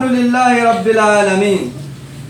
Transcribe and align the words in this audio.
Alhamdulillahi 0.00 0.62
rabbil 0.62 0.98
alamin. 1.00 1.72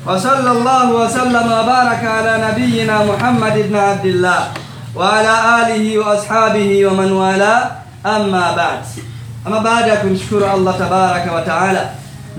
Wa 0.06 0.16
sallallahu 0.16 0.94
wa 0.94 1.04
sallama 1.04 1.68
baraka 1.68 2.14
ala 2.24 2.38
nabiyyina 2.40 3.04
Muhammad 3.04 3.60
ibn 3.60 3.76
Abdillah 3.76 4.56
wa 4.96 5.12
ala 5.20 5.56
alihi 5.68 5.98
wa 6.00 6.16
ashabihi 6.16 6.84
wa 6.88 6.94
man 6.96 7.12
wala. 7.12 7.84
Amma 8.02 8.56
ba'd. 8.56 8.88
Ama 9.44 9.60
baada 9.60 9.86
ya 9.92 9.96
kumshukuru 10.00 10.46
Allah 10.48 10.78
tabaraka 10.80 11.28
wa 11.32 11.42
taala 11.44 11.90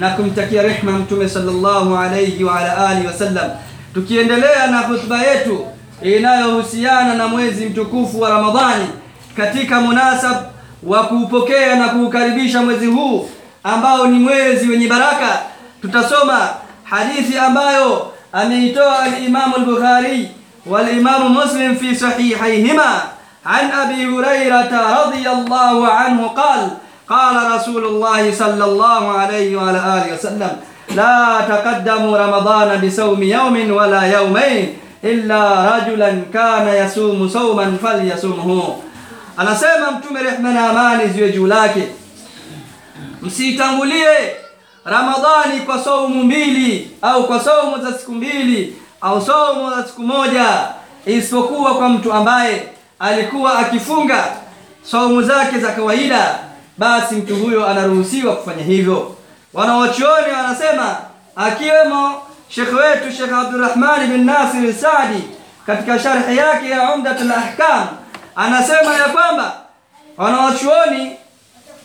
na 0.02 0.10
kumtakia 0.18 0.62
rehma 0.66 0.92
mtume 1.06 1.30
sallallahu 1.30 1.94
alayhi 1.98 2.44
wa 2.44 2.60
ala 2.60 2.90
alihi 2.90 3.08
wa 3.08 3.14
sallam, 3.14 3.50
tukiendelea 3.94 4.68
na 4.72 4.82
khutba 4.90 5.22
yetu 5.22 5.66
inayohusiana 6.02 7.14
na 7.14 7.28
mwezi 7.28 7.66
mtukufu 7.70 8.22
wa 8.22 8.30
Ramadhani 8.30 8.88
katika 9.38 9.82
munasab 9.82 10.38
wa 10.84 11.04
kuupokea 11.04 11.76
na 11.76 11.90
kuukaribisha 11.90 12.62
mwezi 12.62 12.86
huu 12.88 13.30
ambao 13.74 14.08
ni 14.08 14.20
mwezi 14.20 14.70
wenye 14.70 14.88
baraka 14.88 15.40
tutasoma 15.82 16.50
hadithi 16.84 17.38
ambayo 17.38 18.12
ameitoa 18.34 19.00
al-Imam 19.00 19.54
al-Bukhari 19.58 20.32
wal-Imam 20.66 21.30
Muslim 21.30 21.76
fi 21.76 21.96
sahihayhima 21.96 23.02
an 23.46 23.72
Abi 23.72 24.06
Hurairah 24.06 24.72
radhiyallahu 24.72 25.86
anhu 25.86 26.30
qala 26.30 26.70
قال 27.10 27.52
رسول 27.52 27.86
الله 27.86 28.34
صلى 28.38 28.64
الله 28.66 29.04
عليه 29.20 29.58
وعلى 29.58 29.78
آله 29.98 30.14
وسلم 30.14 30.52
لا 30.96 31.42
تقدموا 31.50 32.18
رمضان 32.18 32.70
بصوم 32.88 33.24
يوم 33.24 33.72
ولا 33.72 34.02
يومين 34.02 34.78
إلا 35.04 35.42
رجلا 35.76 36.12
كان 36.34 36.68
يصوم 36.86 37.30
صوما 37.30 37.78
فليصومه 37.84 38.76
anasema 39.38 39.92
mtume 39.92 40.24
rehma 40.24 40.52
na 40.54 40.70
amani 40.70 41.08
ziwe 41.10 41.32
lake 43.22 44.36
ramadhani 44.86 45.60
kwa 45.66 45.80
saumu 45.84 46.24
mbili 46.24 46.92
au 47.02 47.28
kwa 47.28 47.40
saumu 47.40 47.78
za 47.86 47.94
siku 47.94 48.12
mbili 48.12 48.76
au 49.02 49.22
saumu 49.26 49.70
za 49.76 49.84
siku 49.88 50.02
moja 50.02 50.68
isipokuwa 51.06 51.76
kwa 51.76 51.90
mtu 51.90 52.14
ambaye 52.14 52.68
alikuwa 53.00 53.60
akifunga 53.60 54.24
saumu 54.84 55.22
zake 55.24 55.60
za 55.60 55.72
kawaida 55.72 56.40
basi 56.78 57.16
mtu 57.16 57.36
huyo 57.36 57.68
anaruhusiwa 57.68 58.36
kufanya 58.36 58.64
hivyo. 58.64 59.16
Wanawachuoni 59.54 60.34
wanasema 60.34 60.98
akiwemo 61.36 62.22
Sheikh 62.50 62.74
wetu 62.74 63.12
shekh 63.18 63.34
abdurahmani 63.34 64.08
bin 64.08 64.26
nasir 64.26 64.74
saadi 64.74 65.24
katika 65.66 66.00
sharhi 66.00 66.38
yake 66.38 66.70
ya 66.70 66.94
umdatul 66.96 67.32
ahkam 67.32 67.88
anasema 68.36 68.94
ya 68.96 69.10
kwamba 69.10 69.54
wanawachuoni 70.18 71.12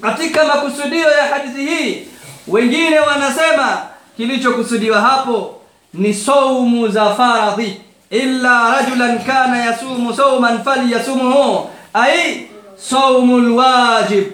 katika 0.05 0.45
makusudio 0.45 1.11
ya 1.11 1.23
hadithi 1.25 1.67
hii 1.67 2.07
wengine 2.49 2.99
wanasema 3.01 3.83
kilichokusudiwa 4.17 5.01
hapo 5.01 5.61
ni 5.95 6.15
saumu 6.15 6.89
za 6.89 7.15
faradhi. 7.15 7.81
Illa 8.11 8.71
rajulan 8.77 9.19
kana 9.25 9.59
yasumu 9.59 10.15
sauman 10.17 10.65
falyasumuhu. 10.65 11.71
Ai 11.95 12.47
saumul 12.77 13.51
wajib. 13.53 14.25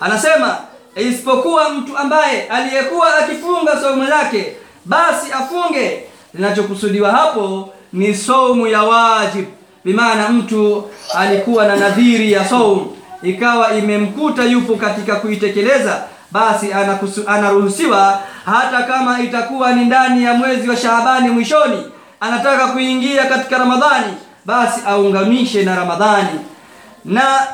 Anasema 0.00 0.56
isipokuwa 0.96 1.70
mtu 1.70 1.98
ambaye 1.98 2.42
aliyekuwa 2.48 3.16
akifunga 3.18 3.80
saumu 3.80 4.04
yake, 4.04 4.52
basi 4.84 5.32
afunge. 5.32 6.02
Linachokusudiwa 6.34 7.10
hapo 7.12 7.72
ni 7.92 8.14
saumu 8.14 8.66
ya 8.66 8.82
wajib. 8.82 9.44
Bimaana 9.84 10.28
mtu 10.28 10.90
alikuwa 11.14 11.66
na 11.66 11.76
nadhiri 11.76 12.32
ya 12.32 12.44
saumu 12.44 12.96
ikawa 13.24 13.74
imemkuta 13.74 14.44
yupo 14.44 14.76
katika 14.76 15.16
kuitekeleza 15.16 16.02
basi 16.30 16.72
anakusu, 16.72 17.24
anaruhusiwa 17.28 18.20
hata 18.44 18.82
kama 18.82 19.20
itakuwa 19.20 19.72
ni 19.72 19.84
ndani 19.84 20.24
ya 20.24 20.34
mwezi 20.34 20.68
wa 20.68 20.76
Shaabani 20.76 21.30
mwishoni 21.30 21.84
anataka 22.20 22.66
kuingia 22.66 23.24
katika 23.24 23.58
Ramadhani 23.58 24.14
basi 24.44 24.80
aungamishe 24.86 25.62
na 25.62 25.76
Ramadhani. 25.76 26.40
Na 27.04 27.46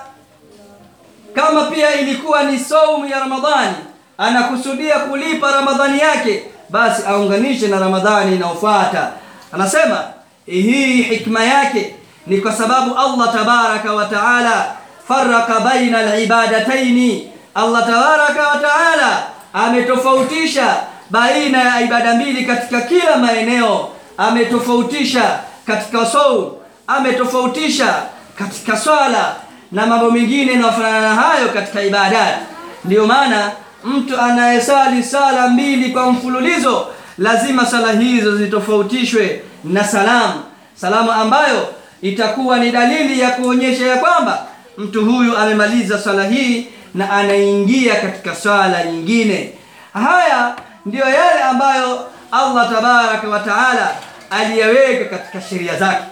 kama 1.34 1.62
pia 1.64 1.94
ilikuwa 2.00 2.42
ni 2.42 2.59
saumu 2.59 3.06
ya 3.06 3.20
Ramadhani 3.20 3.75
anakusudia 4.19 4.98
kulipa 4.98 5.53
Ramadhani 5.53 5.98
yake 5.98 6.44
basi 6.70 7.03
aunganishe 7.06 7.69
na 7.69 7.78
Ramadhani 7.80 8.36
inayofuata. 8.36 9.10
Anasema 9.53 9.98
hii 10.47 11.03
hikma 11.03 11.44
yake 11.44 11.94
ni 12.26 12.38
kwa 12.41 12.53
sababu 12.53 12.94
Allah 12.98 13.32
tabaraka 13.34 13.92
wa 13.92 14.04
taala 14.06 14.76
faraka 15.15 15.60
baina 15.60 15.98
alibadataini. 15.98 17.28
Allah 17.54 17.82
tabaraka 17.87 18.48
wa 18.48 18.56
taala 18.59 19.22
ametofautisha 19.53 20.76
baina 21.10 21.59
ya 21.62 21.81
ibada 21.81 22.15
mbili 22.15 22.44
katika 22.44 22.81
kila 22.81 23.16
maeneo. 23.16 23.88
Ametofautisha 24.19 25.38
katika 25.66 26.06
saum 26.06 26.50
ametofautisha 26.87 27.94
katika 28.38 28.76
swala 28.76 29.34
na 29.72 29.87
mambo 29.87 30.10
mengine 30.10 30.53
yanayofanana 30.53 31.00
na 31.00 31.15
hayo 31.15 31.48
katika 31.48 31.82
ibadati 31.82 32.38
ndiyo 32.84 33.06
maana 33.06 33.50
mtu 33.84 34.21
anayesali 34.21 35.03
sala 35.03 35.48
mbili 35.48 35.91
kwa 35.91 36.12
mfululizo 36.12 36.87
lazima 37.19 37.66
sala 37.66 37.92
hizo 37.92 38.37
zitofautishwe 38.37 39.42
na 39.65 39.84
salamu. 39.84 40.34
Salamu 40.75 41.12
ambayo 41.12 41.69
itakuwa 42.03 42.59
ni 42.59 42.71
dalili 42.71 43.21
ya 43.21 43.31
kuonyesha 43.31 43.87
ya 43.87 43.97
kwamba 43.97 44.47
mtu 44.80 45.04
huyu 45.04 45.36
amemaliza 45.36 45.98
swala 45.98 46.24
hii 46.24 46.66
na 46.94 47.10
anaingia 47.10 47.94
katika 47.96 48.34
swala 48.36 48.84
nyingine. 48.84 49.52
Haya 49.92 50.54
ndiyo 50.86 51.04
yale 51.08 51.42
ambayo 51.42 52.06
Allah 52.32 52.70
tabaraka 52.72 53.28
wa 53.28 53.41
taala 53.41 53.91
aliyaweka 54.30 55.04
katika 55.16 55.41
sheria 55.48 55.76
zake. 55.76 56.02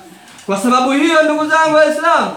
Kwa 0.47 0.57
sababu 0.59 0.91
hiyo 0.93 1.23
ndugu 1.23 1.47
zangu 1.47 1.75
waislamu 1.77 2.31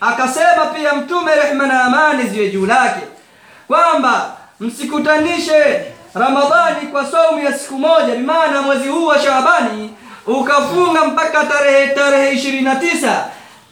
akasema 0.00 0.66
pia 0.76 0.92
mtume 0.94 1.34
rehma 1.34 1.66
na 1.66 1.84
amani 1.84 2.22
ziwe 2.30 2.48
juu 2.50 2.66
lake 2.66 3.00
kwamba 3.68 4.36
msikutanishe 4.60 5.80
ramadhani 6.14 6.86
kwa 6.92 7.06
saumu 7.06 7.44
ya 7.44 7.58
siku 7.58 7.78
moja 7.78 8.14
bimaana 8.14 8.62
mwezi 8.62 8.88
huu 8.88 9.06
wa 9.06 9.18
shaabani 9.22 9.90
ukafunga 10.26 11.04
mpaka 11.04 11.44
tarehe 11.44 11.86
tarehe 11.94 12.32
ishirini 12.34 12.62
na 12.64 12.76
tisa. 12.76 13.24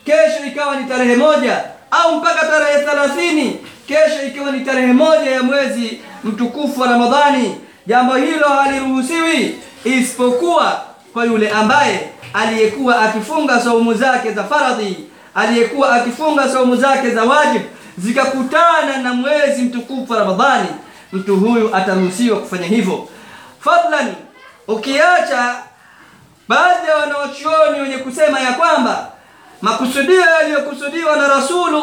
Kesho 0.04 0.47
ikawa 0.47 0.77
ni 0.77 0.84
tarehe 0.88 1.16
moja 1.16 1.65
au 1.91 2.17
mpaka 2.17 2.47
tarehe 2.47 2.79
thelathini 2.85 3.59
kesho 3.89 4.27
ikiwa 4.27 4.53
ni 4.53 4.61
tarehe 4.65 4.93
moja 4.93 5.31
ya 5.31 5.43
mwezi 5.43 6.01
mtukufu 6.25 6.81
wa 6.81 6.87
ramadhani. 6.89 7.61
Jambo 7.87 8.17
hilo 8.17 8.49
haliruhusiwi 8.49 9.59
isipokuwa 9.85 10.83
kwa 11.13 11.25
yule 11.25 11.51
ambaye 11.51 12.11
aliyekuwa 12.35 13.01
akifunga 13.03 13.61
saumu 13.61 13.95
zake 13.95 14.33
za 14.33 14.45
faradhi 14.45 14.97
aliyekuwa 15.35 15.95
akifunga 15.95 16.49
saumu 16.49 16.77
zake 16.77 17.11
za 17.11 17.25
wajib 17.25 17.63
zikakutana 17.99 18.97
na 19.03 19.15
mwezi 19.15 19.63
mtukufu 19.63 20.13
wa 20.13 20.19
ramadhani. 20.19 20.69
Mtu 21.13 21.37
huyu 21.37 21.77
ataruhusiwa 21.77 22.41
kufanya 22.41 22.67
hivyo. 22.67 23.09
Fadlan 23.61 24.15
ukiacha 24.69 25.55
baadhi 26.49 26.89
ya 26.89 26.97
wanaochuoni 26.97 27.81
wenye 27.81 27.99
kusema 27.99 28.41
ya 28.41 28.53
kwamba 28.53 29.11
makusudio 29.63 30.21
yaliyokusudiwa 30.21 31.16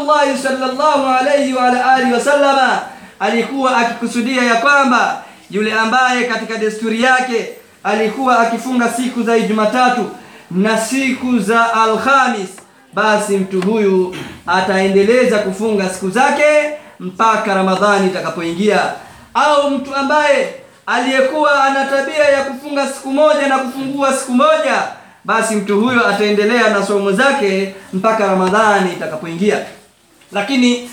Rasulullah 0.03 0.37
sallallahu 0.37 1.07
alayhi 1.07 1.53
wa 1.53 1.93
alihi 1.93 2.13
wasallama 2.13 2.81
alikuwa 3.19 3.77
akikusudia 3.77 4.43
ya 4.43 4.55
kwamba 4.55 5.23
yule 5.49 5.73
ambaye 5.73 6.23
katika 6.23 6.57
desturi 6.57 7.01
yake 7.03 7.49
alikuwa 7.83 8.39
akifunga 8.39 8.89
siku 8.89 9.23
za 9.23 9.39
Jumatatu 9.39 10.09
na 10.51 10.77
siku 10.77 11.39
za 11.39 11.73
Alhamis 11.73 12.49
basi 12.93 13.37
mtu 13.37 13.61
huyu 13.61 14.15
ataendeleza 14.47 15.37
kufunga 15.39 15.89
siku 15.89 16.09
zake 16.09 16.43
mpaka 16.99 17.55
Ramadhani 17.55 18.07
itakapoingia. 18.07 18.79
Au 19.33 19.69
mtu 19.69 19.95
ambaye 19.95 20.55
aliyekuwa 20.85 21.63
ana 21.63 21.85
tabia 21.85 22.25
ya 22.25 22.43
kufunga 22.43 22.87
siku 22.87 23.11
moja 23.11 23.47
na 23.47 23.57
kufungua 23.57 24.13
siku 24.13 24.31
moja 24.31 24.83
basi 25.25 25.55
mtu 25.55 25.81
huyo 25.81 26.07
ataendelea 26.07 26.69
na 26.69 26.85
somo 26.85 27.11
zake 27.11 27.75
mpaka 27.93 28.27
Ramadhani 28.27 28.93
itakapoingia 28.93 29.57
lakini 30.33 30.89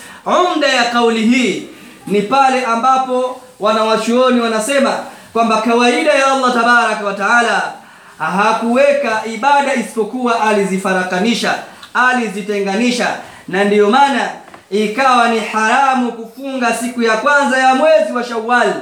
umda 0.54 0.68
ya 0.68 0.84
kauli 0.84 1.22
hii 1.26 1.68
ni 2.06 2.22
pale 2.22 2.64
ambapo 2.64 3.40
wanawachuoni 3.60 4.40
wanasema 4.40 4.98
kwamba 5.32 5.60
kawaida 5.62 6.12
ya 6.12 6.26
Allah 6.32 6.54
tabaraka 6.54 7.04
wa 7.04 7.14
taala 7.14 7.72
hakuweka 8.18 9.22
ibada 9.34 9.74
isipokuwa 9.74 10.40
alizifarakanisha 10.40 11.54
alizitenganisha. 11.94 13.16
Na 13.48 13.64
ndiyo 13.64 13.90
maana 13.90 14.28
ikawa 14.70 15.28
ni 15.28 15.40
haramu 15.40 16.12
kufunga 16.12 16.74
siku 16.74 17.02
ya 17.02 17.16
kwanza 17.16 17.58
ya 17.58 17.74
mwezi 17.74 18.12
wa 18.12 18.24
Shawwal. 18.24 18.74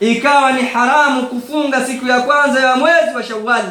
Ikawa 0.00 0.52
ni 0.52 0.62
haramu 0.62 1.26
kufunga 1.26 1.86
siku 1.86 2.06
ya 2.06 2.20
kwanza 2.20 2.60
ya 2.60 2.76
mwezi 2.76 3.16
wa 3.16 3.22
Shawwal. 3.22 3.64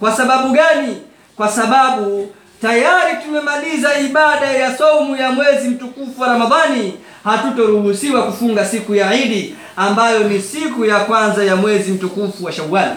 Kwa 0.00 0.12
sababu 0.16 0.48
gani? 0.48 0.96
Kwa 1.36 1.48
sababu 1.48 2.34
tayari 2.62 3.16
tumemaliza 3.24 3.98
ibada 3.98 4.46
ya 4.46 4.76
saumu 4.78 5.16
ya 5.16 5.30
mwezi 5.32 5.68
mtukufu 5.68 6.20
wa 6.22 6.28
Ramadhani. 6.28 6.94
Hatutoruhusiwa 7.24 8.22
kufunga 8.22 8.64
siku 8.64 8.94
ya 8.94 9.14
Idi 9.14 9.54
ambayo 9.76 10.18
ni 10.24 10.40
siku 10.42 10.84
ya 10.84 11.00
kwanza 11.00 11.44
ya 11.44 11.56
mwezi 11.56 11.90
mtukufu 11.92 12.44
wa 12.44 12.52
Shawwal. 12.52 12.90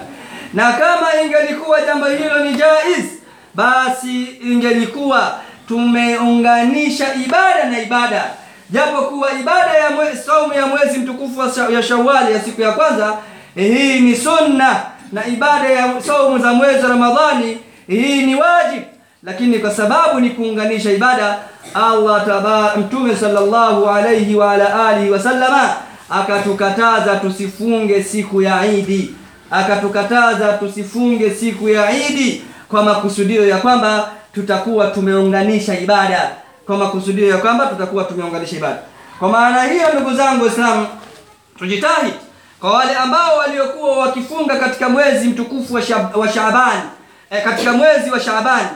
Na 0.54 0.74
kama 0.74 1.08
ingelikuwa 1.26 1.82
jambo 1.82 2.06
hilo 2.08 2.40
ni 2.44 2.54
jaiz, 2.54 3.06
basi 3.56 4.24
ingelikuwa 4.24 5.36
tumeunganisha 5.68 7.14
ibada 7.26 7.64
na 7.70 7.82
ibada, 7.82 8.24
japo 8.70 9.02
kuwa 9.02 9.32
ibada 9.40 9.74
ya 9.78 9.90
mwezi, 9.92 10.18
saumu 10.24 10.54
ya 10.54 10.66
mwezi 10.68 11.00
mtukufu 11.00 11.40
wa 11.40 11.84
Shawwal 11.84 12.32
ya 12.32 12.42
siku 12.42 12.62
ya 12.62 12.72
kwanza 12.72 13.18
hii 13.56 14.00
ni 14.00 14.16
sunna, 14.16 14.82
na 15.12 15.28
ibada 15.28 15.70
ya 15.70 16.02
saumu 16.02 16.40
za 16.40 16.54
mwezi 16.54 16.84
wa 16.84 16.90
Ramadhani 16.90 17.58
hii 17.88 18.22
ni 18.26 18.36
wajib, 18.36 18.84
lakini 19.24 19.60
kwa 19.60 19.72
sababu 19.72 20.20
ni 20.20 20.30
kuunganisha 20.30 20.92
ibada, 20.92 21.38
Allah 21.74 22.26
taba 22.26 22.76
Mtume 22.78 23.16
sallallahu 23.16 23.90
alayhi 23.90 24.36
wa 24.36 24.52
ala 24.52 24.88
alihi 24.88 25.10
wasallama 25.12 25.74
akatukataza 26.10 27.16
tusifunge 27.16 28.04
siku 28.04 28.42
ya 28.42 28.66
Idi, 28.66 29.16
akatukataza 29.52 30.54
tusifunge 30.54 31.30
siku 31.32 31.70
ya 31.70 31.92
Idi 32.10 32.44
kwa 32.70 32.84
makusudio 32.84 33.48
ya 33.48 33.58
kwamba 33.58 34.10
tutakuwa 34.34 34.88
tumeunganisha 34.88 35.80
ibada, 35.80 36.32
kwa 36.66 36.78
makusudio 36.78 37.28
ya 37.30 37.38
kwamba 37.38 37.66
tutakuwa 37.66 38.04
tumeunganisha 38.04 38.56
ibada. 38.58 38.80
Kwa 39.20 39.30
maana 39.30 39.64
hiyo, 39.64 39.88
ndugu 39.96 40.14
zangu 40.14 40.44
Waislamu, 40.46 40.88
tujitahidi. 41.60 42.14
Kwa 42.60 42.72
wale 42.74 42.96
ambao 42.96 43.38
waliokuwa 43.38 43.98
wakifunga 43.98 44.56
katika 44.56 44.90
mwezi 44.90 45.28
mtukufu 45.28 45.74
wa, 45.74 45.82
Shab 45.82 46.16
wa 46.18 46.30
Shaaban 46.30 46.82
e, 47.30 47.42
katika 47.42 47.74
mwezi 47.74 48.10
wa 48.12 48.20
Shaaban, 48.20 48.68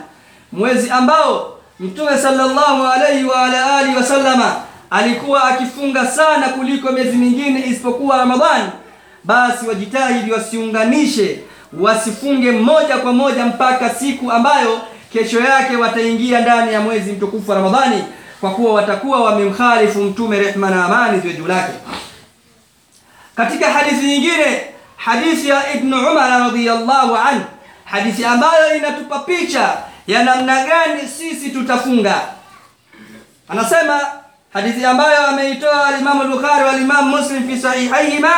mwezi 0.51 0.89
ambao 0.89 1.53
Mtume 1.79 2.17
sallallahu 2.17 2.83
alayhi 2.87 3.23
wa 3.23 3.41
ala 3.45 3.77
alihi 3.77 3.95
wasallama 3.95 4.55
alikuwa 4.89 5.43
akifunga 5.43 6.07
sana 6.07 6.49
kuliko 6.49 6.91
miezi 6.91 7.17
mingine 7.17 7.65
isipokuwa 7.67 8.17
Ramadhani, 8.17 8.69
basi 9.23 9.67
wajitahidi 9.67 10.31
wasiunganishe, 10.31 11.39
wasifunge 11.79 12.51
moja 12.51 12.97
kwa 12.97 13.13
moja 13.13 13.45
mpaka 13.45 13.89
siku 13.89 14.31
ambayo 14.31 14.81
kesho 15.13 15.39
yake 15.39 15.75
wataingia 15.75 16.41
ndani 16.41 16.73
ya 16.73 16.81
mwezi 16.81 17.11
mtukufu 17.11 17.51
wa 17.51 17.57
Ramadhani, 17.57 18.03
kwa 18.41 18.51
kuwa 18.51 18.73
watakuwa 18.73 19.19
wamemkhalifu 19.23 19.99
Mtume, 20.03 20.39
rehma 20.39 20.69
na 20.69 20.85
amani 20.85 21.19
ziwe 21.19 21.33
juu 21.33 21.47
lake. 21.47 21.73
Katika 23.35 23.69
hadithi 23.71 24.05
nyingine, 24.05 24.61
hadithi 24.97 25.49
ya 25.49 25.73
Ibn 25.73 25.93
Umar 25.93 26.29
radhiyallahu 26.29 27.15
anhu, 27.15 27.45
hadithi 27.85 28.25
ambayo 28.25 28.75
inatupa 28.75 29.19
picha 29.19 29.77
ya 30.06 30.22
namna 30.22 30.64
gani 30.66 31.08
sisi 31.08 31.50
tutafunga. 31.50 32.20
Anasema 33.48 34.00
hadithi 34.52 34.84
ambayo 34.84 35.26
ameitoa 35.26 35.86
al-Imam 35.86 36.20
al-Bukhari 36.20 36.64
wa 36.64 36.70
al-Imam 36.70 37.08
Muslim 37.08 37.48
fi 37.48 37.58
sahihayhima 37.58 38.32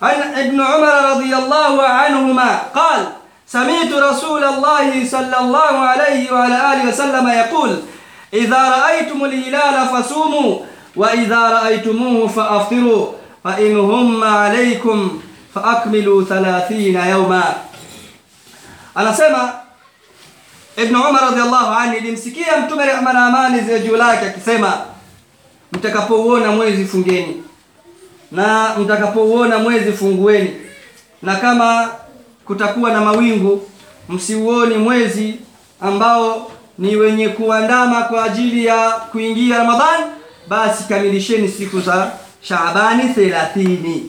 an 0.00 0.46
Ibn 0.46 0.60
Umar 0.60 1.02
radhiyallahu 1.02 1.80
anhuma 1.82 2.60
qala 2.74 3.12
سمعت 3.50 3.90
رسول 3.92 4.44
الله 4.44 5.10
صلى 5.10 5.36
الله 5.40 5.74
عليه 5.90 6.30
وعلى 6.32 6.72
آله 6.72 6.84
وسلم 6.88 7.26
يقول 7.28 7.82
إذا 8.34 8.62
رأيتم 8.70 9.24
الهلال 9.24 9.76
فصوموا 9.90 10.58
وإذا 10.96 11.40
رأيتموه 11.58 12.28
فأفطروا 12.28 13.06
فإن 13.44 13.76
هم 13.78 14.24
عليكم 14.24 15.20
فأكملوا 15.54 16.24
ثلاثين 16.24 16.94
يوما 16.96 17.44
anasema 18.94 19.52
Ibn 20.77 20.95
Umar 20.95 21.21
radhiallahu 21.21 21.73
anhu, 21.73 21.97
ilimsikia 21.97 22.57
Mtume 22.65 22.85
rehma 22.85 23.13
na 23.13 23.25
amani 23.25 23.61
ziwe 23.61 23.79
juu 23.79 23.95
lake 23.95 24.25
akisema, 24.25 24.77
mtakapouona 25.71 26.51
mwezi 26.51 26.85
fungeni, 26.85 27.43
na 28.31 28.75
mtakapouona 28.79 29.59
mwezi 29.59 29.91
fungueni, 29.91 30.53
na 31.21 31.35
kama 31.35 31.89
kutakuwa 32.45 32.91
na 32.91 33.01
mawingu 33.01 33.69
msiuoni 34.09 34.75
mwezi 34.77 35.35
ambao 35.81 36.51
ni 36.77 36.95
wenye 36.95 37.29
kuandama 37.29 38.01
kwa 38.01 38.23
ajili 38.23 38.65
ya 38.65 38.89
kuingia 38.91 39.57
Ramadhani, 39.57 40.03
basi 40.47 40.83
kamilisheni 40.83 41.47
siku 41.47 41.79
za 41.81 42.11
Shaabani 42.41 43.03
30. 43.03 43.99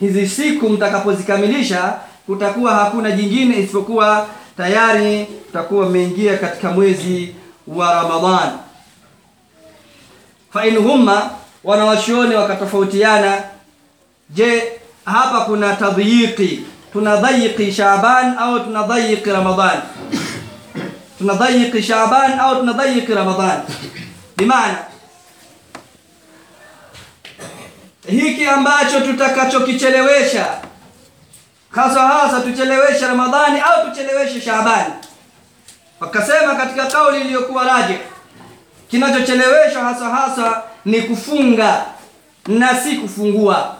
Hizi 0.00 0.28
siku 0.28 0.68
mtakapozikamilisha, 0.68 1.94
kutakuwa 2.26 2.74
hakuna 2.74 3.10
jingine 3.10 3.58
isipokuwa 3.58 4.26
tayari 4.58 5.24
tutakuwa 5.46 5.86
mmeingia 5.88 6.36
katika 6.38 6.70
mwezi 6.70 7.34
wa 7.66 7.92
Ramadhani. 7.94 8.58
Fa 10.52 10.66
in 10.66 10.76
humma, 10.76 11.30
wanawachuoni 11.64 12.34
wakatofautiana, 12.34 13.42
je, 14.30 14.72
hapa 15.04 15.40
kuna 15.40 15.76
tadhyiqi, 15.76 16.62
tunadhayiki 16.92 17.72
Shaaban 17.72 18.38
au 18.38 18.60
tunadhayiki 18.60 19.30
Ramadhani? 19.30 19.82
Tunadhayiki 21.18 21.82
Shaaban 21.82 22.38
au 22.40 22.56
tunadhayiki 22.56 23.14
Ramadhani? 23.14 23.62
Bimaana 24.36 24.78
hiki 28.08 28.46
ambacho 28.46 29.00
tutakachokichelewesha 29.00 30.46
hasa 31.78 32.00
hasa 32.00 32.40
tucheleweshe 32.40 33.06
Ramadhani 33.06 33.60
au 33.60 33.88
tucheleweshe 33.90 34.40
Shaabani. 34.40 34.92
Wakasema 36.00 36.54
katika 36.54 36.86
kauli 36.86 37.20
iliyokuwa 37.20 37.64
raje, 37.64 37.98
kinachocheleweshwa 38.90 39.82
hasa 39.84 40.04
hasa 40.04 40.62
ni 40.84 41.02
kufunga 41.02 41.84
na 42.46 42.74
si 42.74 42.96
kufungua. 42.96 43.74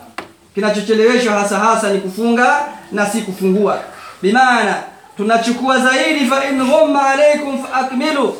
Kinachocheleweshwa 0.54 1.34
hasa 1.34 1.58
hasa 1.58 1.90
ni 1.90 2.00
kufunga 2.00 2.60
na 2.92 3.06
si 3.06 3.20
kufungua. 3.22 3.78
Bimaana 4.22 4.82
tunachukua 5.16 5.78
zaidi, 5.78 6.26
fa 6.26 6.44
in 6.44 6.58
ghumma 6.64 7.10
alaykum 7.10 7.64
fa 7.64 7.74
akmilu 7.74 8.36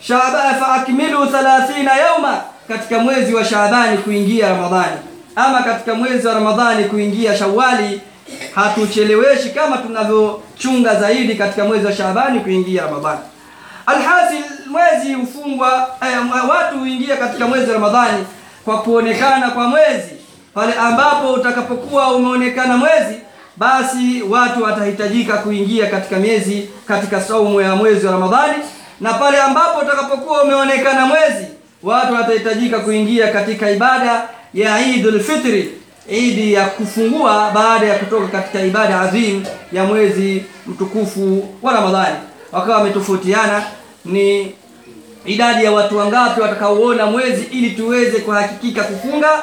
Shaaban 0.00 0.54
fa 0.60 0.68
akmilu 0.68 1.24
30 1.24 1.98
yauma, 1.98 2.40
katika 2.68 2.98
mwezi 2.98 3.34
wa 3.34 3.44
Shaabani 3.44 3.98
kuingia 3.98 4.48
Ramadhani, 4.48 4.96
ama 5.36 5.62
katika 5.62 5.94
mwezi 5.94 6.26
wa 6.26 6.34
Ramadhani 6.34 6.84
kuingia 6.84 7.36
Shawali 7.36 8.00
hatucheleweshi 8.54 9.48
kama 9.50 9.78
tunavyochunga 9.78 10.94
zaidi 11.00 11.34
katika 11.34 11.64
mwezi 11.64 11.86
wa 11.86 11.92
Shaabani 11.92 12.40
kuingia 12.40 12.82
Ramadhani. 12.82 13.20
Alhasil, 13.86 14.44
mwezi 14.66 15.14
hufungwa 15.14 15.88
eh, 16.02 16.48
watu 16.50 16.78
huingia 16.78 17.16
katika 17.16 17.46
mwezi 17.46 17.66
wa 17.70 17.74
Ramadhani 17.74 18.24
kwa 18.64 18.82
kuonekana 18.82 19.50
kwa 19.50 19.68
mwezi. 19.68 20.10
Pale 20.54 20.72
ambapo 20.74 21.32
utakapokuwa 21.32 22.14
umeonekana 22.14 22.76
mwezi, 22.76 23.14
basi 23.56 24.22
watu 24.30 24.62
watahitajika 24.62 25.36
kuingia 25.36 25.86
katika 25.86 26.16
miezi 26.16 26.68
katika 26.88 27.20
saumu 27.20 27.60
ya 27.60 27.76
mwezi 27.76 28.06
wa 28.06 28.12
Ramadhani, 28.12 28.54
na 29.00 29.12
pale 29.14 29.40
ambapo 29.40 29.78
utakapokuwa 29.80 30.42
umeonekana 30.42 31.06
mwezi, 31.06 31.46
watu 31.82 32.14
watahitajika 32.14 32.78
kuingia 32.78 33.28
katika 33.32 33.70
ibada 33.70 34.28
ya 34.54 34.80
Eidul 34.80 35.20
Fitri 35.20 35.72
idi 36.08 36.52
ya 36.52 36.64
kufungua 36.66 37.50
baada 37.54 37.86
ya 37.86 37.98
kutoka 37.98 38.26
katika 38.28 38.64
ibada 38.64 39.00
adhim 39.00 39.44
ya 39.72 39.84
mwezi 39.84 40.44
mtukufu 40.66 41.48
wa 41.62 41.72
Ramadhani. 41.72 42.16
Wakawa 42.52 42.78
wametofautiana 42.78 43.62
ni 44.04 44.54
idadi 45.24 45.64
ya 45.64 45.72
watu 45.72 45.98
wangapi 45.98 46.40
watakaoona 46.40 47.06
mwezi 47.06 47.42
ili 47.50 47.70
tuweze 47.70 48.18
kuhakikika 48.20 48.82
kufunga. 48.84 49.42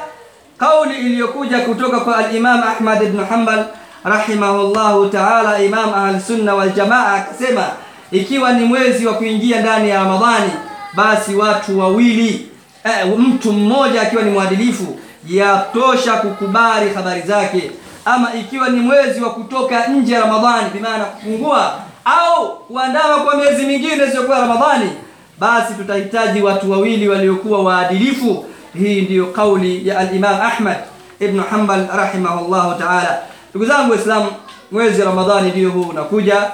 Kauli 0.57 0.95
iliyokuja 0.99 1.59
kutoka 1.59 1.99
kwa 1.99 2.17
al-Imam 2.17 2.63
Ahmad 2.63 3.01
ibn 3.03 3.23
Hanbal 3.25 3.65
rahimahullahu 4.03 5.09
ta'ala, 5.09 5.59
Imam 5.63 5.89
Ahlus-Sunna 5.93 6.55
wal 6.55 6.71
Jamaa 6.73 7.13
akasema, 7.13 7.63
ikiwa 8.11 8.53
ni 8.53 8.65
mwezi 8.65 9.05
wa 9.07 9.13
kuingia 9.13 9.61
ndani 9.61 9.89
ya 9.89 10.03
Ramadhani, 10.03 10.51
basi 10.95 11.35
watu 11.35 11.79
wawili 11.79 12.47
eh, 12.83 13.07
mtu 13.17 13.51
mmoja 13.53 14.01
akiwa 14.01 14.23
ni 14.23 14.31
mwadilifu 14.31 14.99
yatosha 15.29 16.13
kukubali 16.13 16.89
habari 16.93 17.21
zake. 17.21 17.71
Ama 18.05 18.33
ikiwa 18.33 18.69
ni 18.69 18.79
mwezi 18.79 19.21
wa 19.21 19.29
kutoka 19.29 19.87
nje 19.87 20.13
ya 20.13 20.19
Ramadhani, 20.21 20.69
bimaana 20.73 21.05
kufungua 21.05 21.73
au 22.05 22.57
kuandama 22.59 23.17
kwa 23.17 23.35
miezi 23.35 23.65
mingine 23.65 24.05
isiyokuwa 24.07 24.39
Ramadhani, 24.39 24.91
basi 25.39 25.73
tutahitaji 25.73 26.41
watu 26.41 26.71
wawili 26.71 27.09
waliokuwa 27.09 27.63
waadilifu. 27.63 28.45
Hii 28.79 29.01
ndiyo 29.01 29.25
kauli 29.25 29.87
ya 29.87 29.97
al-Imam 29.99 30.41
Ahmad 30.41 30.77
ibn 31.19 31.39
Hanbal 31.39 31.87
rahimahullahu 31.95 32.79
ta'ala. 32.79 33.17
Ndugu 33.49 33.65
zangu 33.65 33.91
Waislamu, 33.91 34.31
mwezi 34.71 35.01
Ramadhani 35.01 35.49
ndio 35.51 35.69
huu 35.69 35.81
unakuja, 35.81 36.51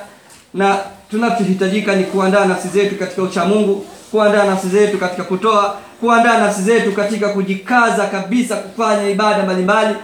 na 0.54 0.78
tunachohitajika 1.12 1.96
ni 1.96 2.04
kuandaa 2.04 2.46
nafsi 2.46 2.68
zetu 2.68 2.96
katika 2.96 3.22
uchamungu, 3.22 3.86
kuandaa 4.14 4.44
nafsi 4.46 4.68
zetu 4.68 4.98
katika 4.98 5.24
kutoa 5.24 5.76
kuandaa 6.00 6.38
nafsi 6.38 6.62
zetu 6.62 6.92
katika 6.92 7.30
kujikaza 7.30 8.06
kabisa 8.06 8.56
kufanya 8.56 9.10
ibada 9.10 9.44
mbalimbali. 9.44 9.96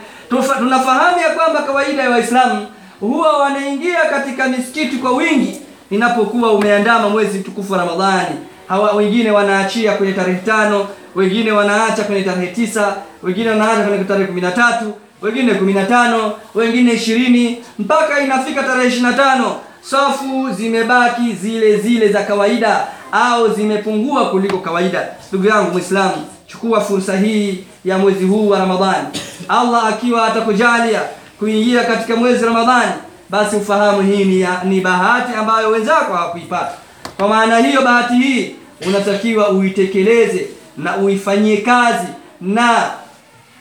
Tunafahamu 0.60 1.20
ya 1.20 1.30
kwamba 1.30 1.62
kawaida 1.62 2.04
ya 2.04 2.10
Waislamu 2.10 2.68
huwa 3.00 3.38
wanaingia 3.38 4.06
katika 4.10 4.48
misikiti 4.48 4.96
kwa 4.98 5.12
wingi 5.12 5.62
inapokuwa 5.92 6.52
umeandama 6.54 7.10
mwezi 7.10 7.40
mtukufu 7.40 7.74
wa 7.74 7.80
Ramadhani. 7.80 8.36
Hawa 8.68 8.92
wengine 8.92 9.32
wanaachia 9.32 9.92
kwenye 9.92 10.14
tarehe 10.14 10.38
tano, 10.40 10.88
wengine 11.16 11.52
wanaacha 11.52 12.04
kwenye 12.04 12.24
tarehe 12.24 12.48
tisa, 12.48 12.96
wengine 13.24 13.50
wanaacha 13.50 13.84
kwenye 13.88 14.04
tarehe 14.04 14.26
kumi 14.28 14.42
na 14.42 14.52
tatu, 14.52 14.94
wengine 15.22 15.54
kumi 15.54 15.74
na 15.74 15.86
tano, 15.86 16.34
wengine 16.56 16.94
ishirini, 16.94 17.64
mpaka 17.80 18.20
inafika 18.20 18.64
tarehe 18.64 18.88
ishirini 18.88 19.12
na 19.12 19.18
tano 19.18 19.56
safu 19.82 20.50
zimebaki 20.52 21.34
zile 21.42 21.78
zile 21.78 22.10
za 22.10 22.24
kawaida 22.24 22.88
au 23.12 23.54
zimepungua 23.54 24.30
kuliko 24.30 24.58
kawaida. 24.58 25.08
Ndugu 25.30 25.48
yangu 25.48 25.72
Muislamu, 25.72 26.26
chukua 26.48 26.82
fursa 26.82 27.18
hii 27.18 27.64
ya 27.86 27.98
mwezi 27.98 28.26
huu 28.26 28.50
wa 28.50 28.60
Ramadhani. 28.60 29.08
Allah 29.50 29.88
akiwa 29.88 30.26
atakujalia 30.28 31.02
kuingia 31.40 31.84
katika 31.84 32.16
mwezi 32.16 32.46
Ramadhani, 32.46 32.92
basi 33.30 33.56
ufahamu 33.56 34.02
hii 34.02 34.24
ni, 34.26 34.48
ni 34.64 34.82
bahati 34.82 35.34
ambayo 35.36 35.70
wenzako 35.70 36.14
hawakuipata. 36.14 36.72
Kwa 37.18 37.28
maana 37.28 37.58
hiyo, 37.58 37.82
bahati 37.82 38.14
hii 38.14 38.56
unatakiwa 38.88 39.50
uitekeleze 39.50 40.48
na 40.78 40.98
uifanyie 40.98 41.58
kazi 41.58 42.08
na 42.42 42.90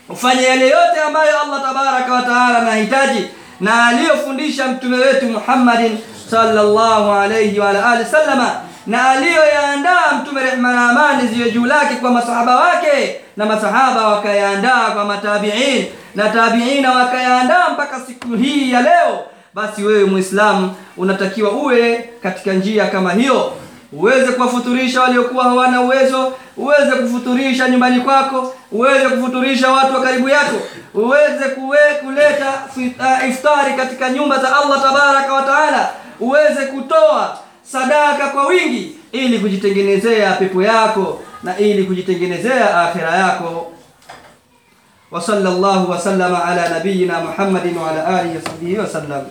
ufanye 0.09 0.43
yale 0.43 0.65
yote 0.69 1.01
ambayo 1.07 1.41
Allah 1.41 1.63
tabaraka 1.63 2.13
wa 2.13 2.23
taala 2.23 2.59
anahitaji 2.59 3.25
na 3.61 3.87
aliyofundisha 3.87 4.69
mtume 4.69 4.97
wetu 4.97 5.25
Muhammadin 5.27 5.99
sallallahu 6.31 7.13
alayhi 7.13 7.59
wa 7.61 7.93
alihi 7.93 8.11
sallama 8.11 8.61
na 8.89 9.11
aliyoyaandaa 9.11 10.13
mtume 10.23 10.43
rehma 10.43 10.73
na 10.73 10.91
amani 10.91 11.29
ziwe 11.29 11.51
juu 11.51 11.67
lake 11.67 11.95
kwa 11.95 12.11
masahaba 12.11 12.57
wake 12.57 13.21
na 13.37 13.47
masahaba 13.47 14.09
wakayaandaa 14.09 14.91
kwa 14.91 15.05
matabiin 15.05 15.87
na 16.15 16.29
tabiina 16.29 16.93
wakayaandaa 16.93 17.69
mpaka 17.73 18.01
siku 18.01 18.29
hii 18.29 18.73
ya 18.73 18.81
leo. 18.83 19.21
Basi 19.55 19.83
wewe 19.85 20.05
muislamu 20.05 20.75
unatakiwa 20.97 21.51
uwe 21.51 22.11
katika 22.23 22.53
njia 22.53 22.87
kama 22.87 23.13
hiyo. 23.13 23.53
Uweze 23.93 24.33
kuwafuturisha 24.33 25.01
waliokuwa 25.01 25.45
hawana 25.45 25.81
uwezo 25.81 26.33
uweze 26.57 26.91
kufuturisha 26.93 27.69
nyumbani 27.69 28.01
kwako 28.01 28.55
uweze 28.73 29.09
kufuturisha 29.09 29.69
watu 29.73 29.95
wa 29.95 30.03
karibu 30.03 30.29
yako 30.29 30.57
uweze 30.95 31.45
kuwe, 31.55 31.79
kuleta 32.05 32.53
iftari 33.29 33.73
katika 33.77 34.11
nyumba 34.11 34.39
za 34.39 34.57
Allah 34.57 34.83
tabaraka 34.83 35.33
wa 35.33 35.43
taala 35.43 35.89
uweze 36.21 36.67
kutoa 36.67 37.39
sadaka 37.73 38.29
kwa 38.29 38.47
wingi 38.47 38.93
ili 39.13 39.39
kujitengenezea 39.39 40.33
pepo 40.33 40.63
yako 40.63 41.21
na 41.43 41.59
ili 41.59 41.85
kujitengenezea 41.85 42.81
akhira 42.83 43.17
yako. 43.17 43.73
Wa 45.11 45.21
sallallahu 45.23 45.91
wa 45.91 46.01
sallama 46.01 46.45
ala 46.45 46.69
nabiyina 46.69 47.21
Muhammadin 47.21 47.77
wa 47.77 47.91
ala 47.91 48.07
alihi 48.07 48.37
wa 48.37 48.43
sahbihi 48.43 48.79
wa 48.79 48.87
sallam 48.87 49.23